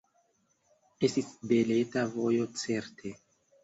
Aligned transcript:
Estis 1.09 1.29
beleta 1.53 2.09
vojo, 2.19 2.53
certe! 2.67 3.19